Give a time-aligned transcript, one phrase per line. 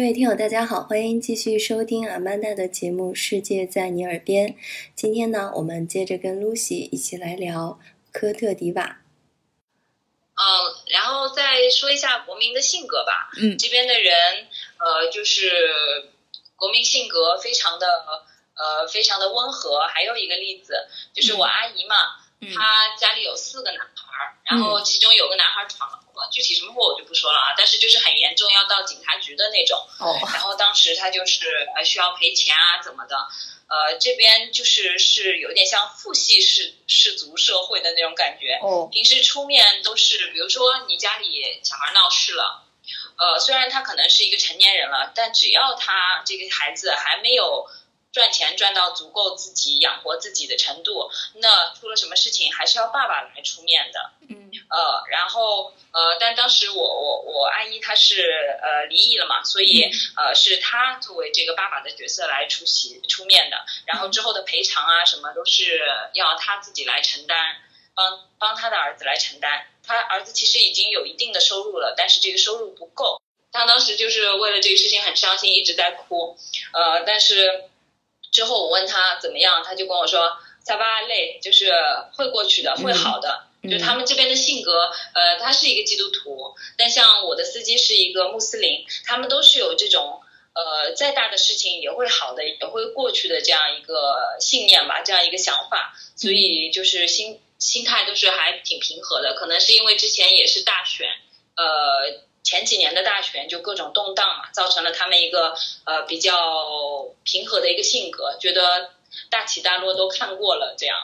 [0.00, 4.48] 各位听友，大家好，欢迎继续收听阿曼达的节目《世界在你耳边》。
[4.96, 7.78] 今天呢，我们接着跟 Lucy 一起来聊
[8.10, 9.02] 科特迪瓦。
[10.36, 10.40] 嗯，
[10.86, 13.28] 然后再说一下国民的性格吧。
[13.42, 14.14] 嗯这边的人，
[14.78, 15.52] 呃，就是
[16.56, 17.86] 国民性格非常的
[18.56, 19.80] 呃非常的温和。
[19.80, 20.72] 还有一个例子
[21.12, 22.19] 就是我阿姨嘛，嗯
[22.54, 29.86] 她家里有四个男孩儿，然后其中有个男孩儿闯了祸，具体什么祸我就不说了啊，但是就是很严重，要到警察局的那种。
[29.98, 33.16] 哦，然后当时他就是呃需要赔钱啊怎么的，
[33.68, 38.58] 呃这边就是是有点像父系氏氏族社会的那种感觉。
[38.62, 42.64] 哦，平时出面都是，比如说你家里小孩闹事了，
[43.18, 47.68] 呃，虽然他可能是一个成年人了，但只要他这个孩子还没有
[48.12, 54.10] 赚钱赚到足够自己养活自己的程度，那出了什么事情还是要爸爸来出面的。
[54.28, 58.22] 嗯呃，然后呃，但当时我我我阿姨她是
[58.62, 65.80] 呃离异了嘛，所以呃是她作为这个爸爸的角色来出席出面的，然后之后的赔偿啊什么都是
[66.14, 67.56] 要她自己来承担，
[67.94, 69.66] 帮帮她的儿子来承担。
[69.82, 73.20] 他儿子其实已经有一定的收入了，但是这个收入不够。
[73.50, 76.38] 他当时就是为了这个事情很伤心，一直在哭。
[76.72, 77.64] 呃，但是
[78.30, 81.72] 之后我问他怎么样，他就跟我说萨巴累，就是
[82.16, 83.44] 会过去的，会好的。
[83.44, 90.22] 嗯就他们这边的性格，呃，他是一个基督徒，但像我的司机是一个穆斯林，他们都是有这种
[90.54, 99.34] 呃再大的事情也会好的，也会过去的这样一个信念吧，这样一个想法，所以就是心心态都是还挺平和的。
[99.34, 101.06] 可能是因为之前也是大选，
[101.54, 108.92] 呃，前几年的大选就各种动荡嘛，造成了他们一个呃比较平和的一个性格，觉得
[109.28, 110.96] 大起大落都看过了这样。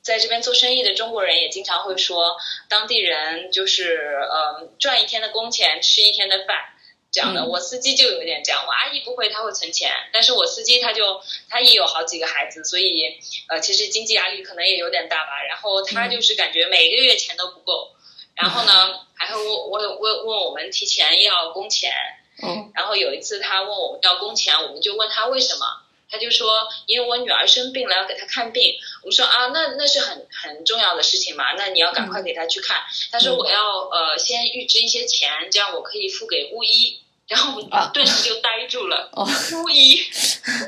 [0.00, 2.36] 在这边做生意的中国人也经常会说，
[2.68, 3.96] 当地人就是
[4.30, 6.56] 呃赚一天的工钱吃一天的饭
[7.10, 7.42] 这样的。
[7.42, 13.18] 嗯我司机就有点这样，我阿姨不会，她会存钱，但是我司机他就他也有好几个孩子，所以
[13.48, 15.42] 呃其实经济压力可能也有点大吧。
[15.46, 17.90] 然后他就是感觉每个月钱都不够，
[18.34, 21.92] 然后呢还会问问问问我们提前要工钱，
[22.42, 25.66] 嗯，然后有一次他问我们要工钱，我们就问他为什么，
[26.10, 28.74] 他就说因为我女儿生病了要给她看病。
[29.02, 32.78] 我们说啊，那那是很很重要的事情嘛，那你要赶快给她去看。
[33.12, 37.00] 他说我要呃先预支一些钱，这样我可以付给巫医。
[37.28, 39.28] 然后我们啊顿时就呆住了，哦
[39.62, 40.00] 巫医，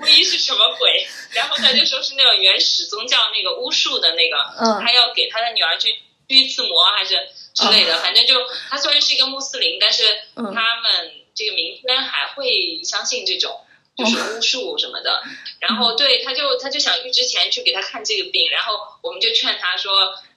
[0.03, 1.07] 巫医是什么鬼？
[1.33, 5.91] 然后他就说是那种原始宗教那个巫术的那个，嗯他要给他的女儿去
[6.29, 7.17] 驱一次魔还是
[7.61, 8.35] 之类的，反正就
[8.71, 10.03] 他虽然是一个穆斯林，但是
[10.37, 13.61] 嗯他们这个民间还会相信这种
[13.97, 15.23] 就是巫术什么的。
[15.59, 19.93] 然后对，他就他就想预支钱去给他看这个病，然后我们就劝他说，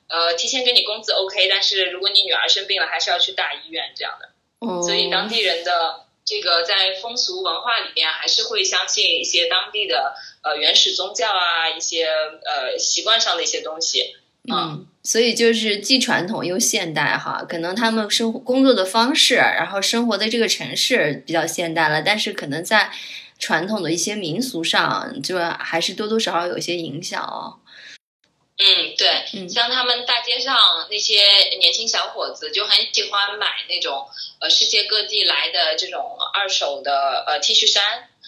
[0.08, 4.30] 呃，提前给你工资 OK，但是如果你女儿生病了，还是要去大医院这样的。
[4.60, 14.16] 哦，所以当地人的这个在风俗文化里面，还是会相信一些当地的呃原始宗教啊，一些呃习惯上的一些东西。
[14.52, 22.92] 嗯，所以就是既传统又现代哈，可能他们生活工作的方式，然后生活的这个城市比较现代了，但是可能在
[23.40, 27.60] 传统的一些民俗上，就还是多多少少有一些影响哦。
[28.58, 30.56] 嗯，对，嗯像他们大街上
[30.92, 31.24] 那些
[31.60, 34.06] 年轻小伙子就很喜欢买那种
[34.40, 37.82] 呃世界各地来的这种二手的呃 T 恤衫，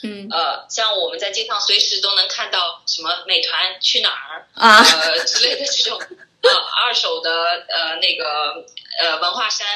[0.05, 6.49] 嗯呃，像我们在街上随时都能看到什么美团去哪儿啊，呃之类的这种呃
[6.85, 7.31] 二手的
[7.69, 8.65] 呃那个
[9.01, 9.67] 呃文化衫，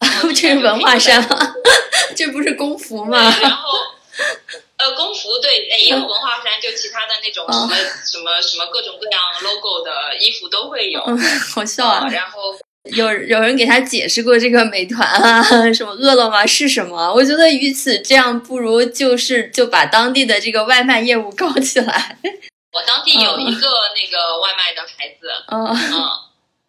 [0.34, 1.54] 这是文化衫吗？
[2.16, 3.18] 这不是工服，吗？
[3.42, 3.72] 然后
[4.78, 11.02] 呃工服对，呃也有文化衫，就其他的那种什么、什么什么各种各样 logo 的衣服都会有。
[11.06, 11.18] 嗯，
[11.54, 12.10] 好笑啊呃！
[12.10, 12.54] 然后
[12.94, 15.42] 有 有人给他解释过这个美团啊，
[15.72, 17.12] 什么饿了么是什么？
[17.12, 22.18] 我觉得与此这样，不如就是就把当地的这个外卖业务搞起来。
[22.72, 26.10] 我当地有一个那个外卖的牌子，嗯嗯，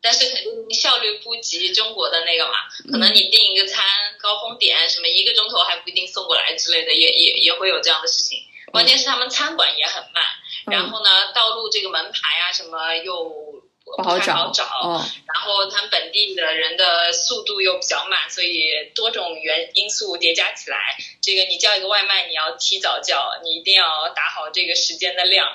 [0.02, 2.54] 但是肯定效率不及中国的那个嘛。
[2.90, 3.84] 可能你订一个餐，
[4.18, 8.40] 高峰点什么一个钟头还不一定送过来之类的，也也也会有这样的事情。
[8.72, 10.24] 关键是他们餐馆也很慢，
[10.72, 13.34] 然后呢，道路这个门牌啊什么又
[13.96, 20.78] 不好太好找哦，然后他们本地的人的速度又比较慢，所以多种原因素叠加起来，
[21.22, 25.48] 这个你叫一个外卖，你要提早叫，你一定要打好这个时间的量。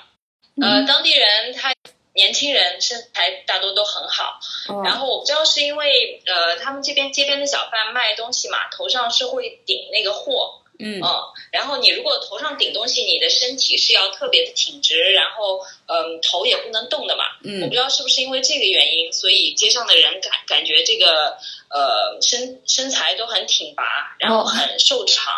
[0.60, 0.86] 呃，嗯。
[0.86, 1.74] 当地人他
[2.14, 4.38] 年轻人身材大多都很好，
[4.68, 11.04] 哦然后我不知道是因为呃他们这边街边的小贩卖东西嘛，头上是会顶那个货，嗯嗯，
[11.52, 17.24] 然后你如果头上顶东西，你的身体是要特别的挺直，然后嗯、头也不能动的嘛。
[17.44, 21.36] 嗯我嗯不知道是不是因为这个原因，所以街上的人感感觉这个
[21.70, 23.84] 呃身身材都很挺拔，
[24.18, 25.32] 然后很瘦长。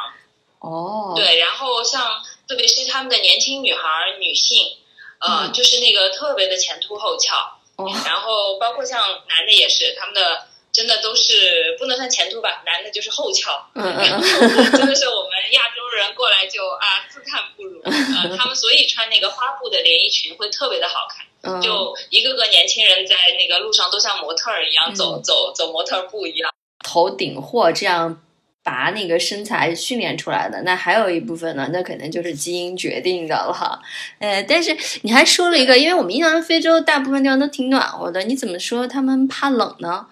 [0.61, 4.79] 哦，对，然后像特别是他们的年轻女孩儿、女性，
[5.21, 7.35] 呃，就是那个特别的前凸后翘。
[7.77, 13.65] 哦，然后包括像男的也是，他们的真的都是不能算前凸吧，男的就是后翘。
[13.76, 17.81] 真的是我们亚洲人过来就啊自叹不如。
[17.85, 17.93] 呃，
[18.37, 26.53] 他们所以穿那个花布的连衣裙会特别的好看，嗯，就一个个年轻人在那个路上都像模特儿一样走嗯走走模特儿步一样。
[26.85, 28.20] 头顶货这样
[28.65, 30.62] 把那个身材训练出来的。
[30.62, 33.81] 那还有一部分呢，那可能就是基因决定的了。
[34.19, 40.09] 呃，但是你还说了一个，因为我们印象中非洲大部分地方都挺暖和的，你怎么说他们怕冷呢？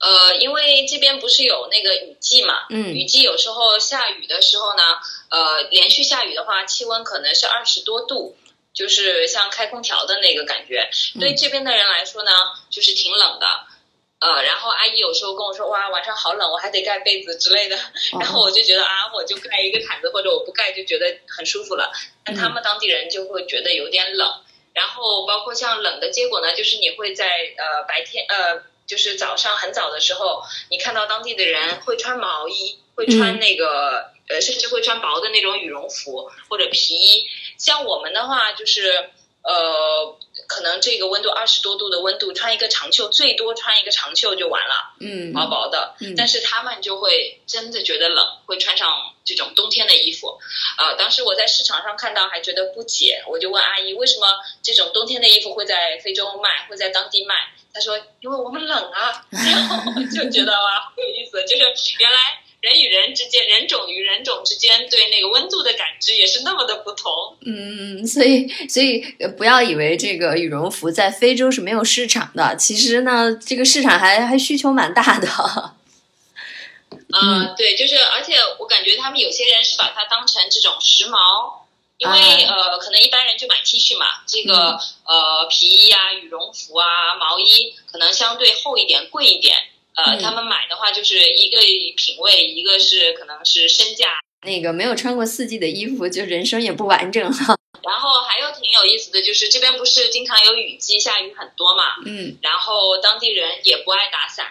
[0.00, 4.82] 呃，因为这边不是有那个雨季嘛，嗯雨季有时候下雨的时候呢，
[5.30, 8.36] 呃，连续下雨的话，气温可能是二十多度，
[8.72, 10.88] 就是像开空调的那个感觉。
[11.20, 12.32] 对这边的人来说呢，
[12.70, 13.46] 就是挺冷的。
[14.20, 17.78] 呃，然后阿姨有时候跟我说，哇，晚上好冷，我还得盖被子之类的。
[18.20, 21.90] 然后我就觉得啊，我就盖一个毯子，或者我不盖就觉得很舒服了。
[22.24, 24.30] 但他们当地人就会觉得有点冷。
[24.74, 27.26] 然后包括像冷的结果呢，就是你会在
[27.56, 37.26] 呃白天呃，就是早上很早的时候，你看到当地的人会穿毛衣，会穿那个、呃，甚至会穿薄的那种羽绒服或者皮衣。
[37.58, 39.10] 像我们的话，就是
[39.42, 44.74] 呃，可能这个温度二十多度的温度，穿一个长袖，最多穿一个长袖就完了。
[45.00, 50.38] 嗯薄薄的，嗯但是他们就会真的觉得冷，会穿上这种冬天的衣服。
[50.76, 54.26] 呃，当时我在市场上看到，还觉得不解，我就问阿姨，为什么
[54.62, 57.34] 这种冬天的衣服会在非洲卖，会在当地卖？
[57.72, 59.24] 她说，因为我们冷啊。
[59.30, 61.62] 然后我就觉得哇，有意思，就是
[61.98, 67.10] 原来人与人之间，人种与人种之间对那个温度的感知也是那么的不同。
[67.46, 75.74] 嗯，所以所以呃不要以为这个羽绒服在非洲是没有市场的，其实呢，这个市场还还需求蛮大的。
[77.12, 81.62] 嗯，对，就是，而且我感觉他们有些人是把它当成这种时髦，
[82.00, 89.54] 因为、呃，可能一般人就买 T 恤嘛，这个、呃皮衣啊、羽绒服啊、毛衣可能相对厚一点、贵一点。
[89.94, 91.60] 呃，嗯他们买的话就是一个
[91.94, 97.54] 品味，一个是可能是身价，那个没有穿过四季的衣服，就人生也不完整哈。
[97.84, 104.46] 然后还有挺有意思的就是这边不是经常有雨季，下雨很多嘛，嗯然后当地人也不爱打伞，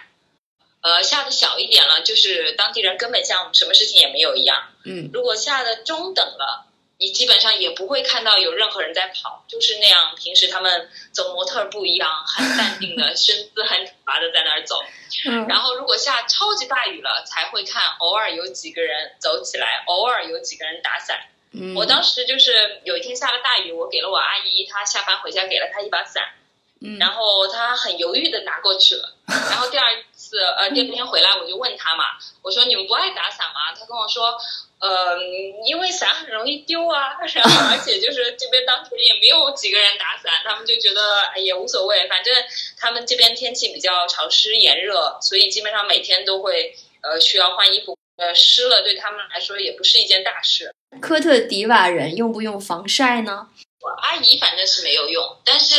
[0.82, 4.68] 呃，下的小一点了，就是当地人根本像什么事情也没有一样。
[4.84, 6.69] 嗯如果下的中等了，
[7.00, 14.78] 你基本上也不会看到有任何人在跑，就是那样，平时他们走模特儿步一样，很淡定的， 身姿很挺拔的在那儿走。
[15.26, 21.18] 嗯然后如果下超级大雨了，才会看偶尔有几个人走起来，偶尔有几个人打伞。
[21.52, 26.34] 嗯，我当时就是有一天下了大雨，我给了我阿姨，她下班回家给了她一把伞，
[26.80, 29.16] 嗯然后她很犹豫的拿过去了。
[29.26, 29.90] 然后第二
[30.30, 32.04] 次，呃，第二天回来我就问他嘛，
[32.42, 33.74] 我说你们不爱打伞吗？
[33.76, 34.38] 他跟我说，
[34.78, 35.18] 呃，
[35.66, 42.32] 因为伞很容易丢啊，然后而且就是这边当时也没有几个人打伞，他们就觉得哎也无所谓，反正
[42.78, 50.72] 他们这边天气比较潮湿炎热，所以基本上每天都会呃需要换衣服，呃湿了对他们来说也不是一件大事。
[51.00, 53.48] 科特迪瓦人用不用防晒呢？
[53.90, 55.76] 我阿姨反正是没有用，但是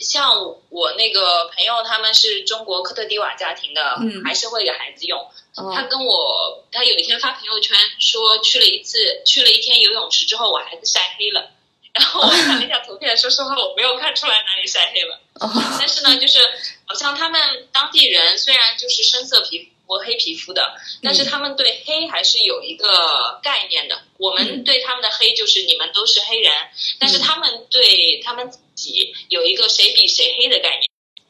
[0.00, 5.26] 像我我那个朋友他们是中国科特迪瓦家庭的，嗯还是会给孩子用。
[5.54, 11.50] 他哦，跟我，他有一天发朋友圈说去了一次，去了一天游泳池之后，我孩子晒黑了。
[11.98, 15.18] 然后我看了一下图片，说实话我没有看出来哪里晒黑了。
[15.40, 16.38] 哦，但是呢，就是
[16.86, 24.02] 好像他们当地人虽然就是深色皮肤、黑皮肤的，但是他们对黑还是有一个概念的。
[24.18, 26.52] 我们对他们的黑就是你们都是黑人，
[26.98, 30.82] 但是他们对他们自己有一个谁比谁黑的概念。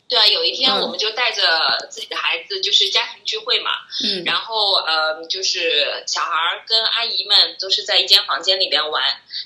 [0.08, 1.42] 对啊，有一天嗯我们就带着
[1.90, 3.72] 自己的孩子，就是家庭聚会嘛，
[4.04, 9.02] 嗯然后呃，就是小孩儿跟阿姨们都是在一间房间里边玩，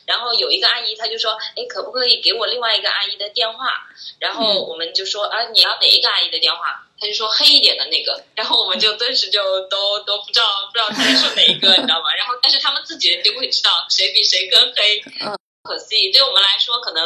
[0.07, 3.87] 然后有一个阿姨她就说，哎，可不可以给我另外一个阿姨的电话？
[4.21, 6.87] 然后嗯我们就说啊，你要哪一个阿姨的电话？
[7.00, 12.14] 她就说黑一点的那个，然后我们就顿时就都都不知道不知道她在说哪一个，你知道吗？
[12.16, 15.02] 然后但是他们自己人就会知道谁比谁更黑。
[15.62, 17.04] 嗯不可思议，对我们来说，可能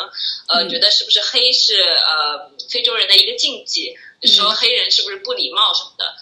[0.48, 6.16] 呃、嗯觉得是不是黑是呃非洲人的一个禁忌，说黑人是不是不礼貌什么的。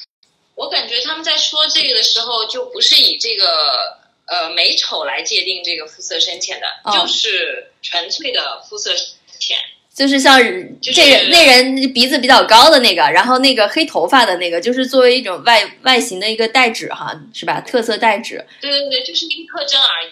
[0.56, 8.92] 我感觉他们在说这个的时候，就不是以这个呃美丑来界定这个肤色深浅的，哦就是纯粹的肤色
[9.38, 9.56] 浅。
[9.94, 10.40] 就是像
[10.80, 17.60] 就是这人那人鼻子比较高的那个，然后那个黑头发的那个，就是作为一种外外形的一个代指哈，是吧？
[17.60, 18.44] 特色代指。
[18.60, 20.10] 对对对，就是一个特征而已。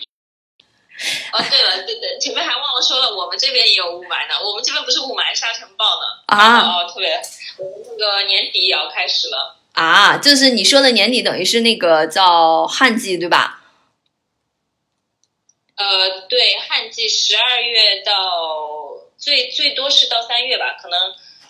[1.33, 4.35] 哦，对了，对对，前面还忘了说了，我们这边也有雾霾呢。
[4.45, 6.03] 我们这边不是雾霾沙尘暴呢。
[6.27, 7.21] 啊哦，特别，
[7.59, 9.57] 我们那个年底也要开始了。
[9.73, 13.61] 啊，就是你说的年底，等于是那个叫旱季，对吧？
[15.77, 18.13] 呃，对，旱季十二月到
[19.17, 20.99] 最最多是到三月吧，可能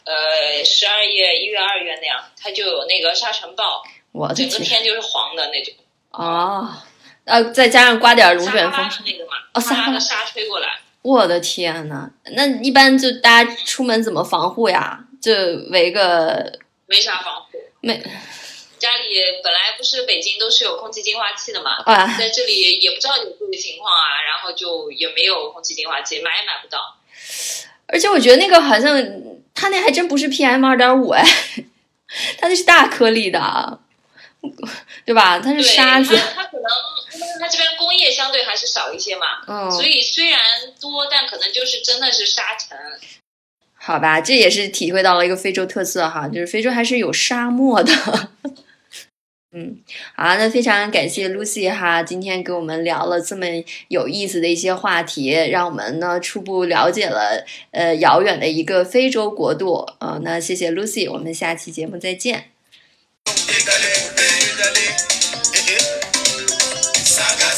[0.04, 3.82] 呃十二月、一月、二月那样，它就有那个沙尘暴，
[4.35, 5.75] 整个天天就是黄的那种。
[6.12, 6.68] 哦，
[7.24, 10.68] 呃，再加上刮点龙卷风撒哈拉，的那个嘛，哦撒哈拉撒哈拉的沙吹过来。
[11.02, 15.04] 我的天呐，那一般就大家出门怎么防护呀？
[15.20, 15.32] 就
[15.70, 17.58] 围个没啥防护。
[17.80, 17.94] 没
[18.78, 19.04] 家里
[19.44, 26.96] 本来不是北京都是有空气净化器的嘛，啊，在这里也不知道有这个情况啊，然后就也没有空气净化器，买也买不到。
[27.86, 29.00] 而且我觉得那个好像
[29.54, 31.22] 它那还真不是 PM 二点五哎，
[32.40, 33.78] 它那是大颗粒的，
[35.04, 35.38] 对吧？
[35.38, 36.18] 它是，沙子，
[37.52, 40.40] 这边工业相对还是少一些嘛，嗯，所以虽然
[40.80, 42.78] 多，但可能就是真的是沙尘。
[43.75, 47.92] 好吧，这也是体会到了一个非洲特色哈，就是非洲还是有沙漠的。
[49.54, 49.82] 嗯，
[50.16, 53.44] 好，那非常感谢 Lucy 哈，今天给我们聊了这么
[53.88, 59.87] 有意思的一些话题，让我们呢初步了解了呃遥远的一个非洲国度。
[60.00, 62.52] 呃，那谢谢 Lucy，我们下期节目再见。
[67.14, 67.51] 探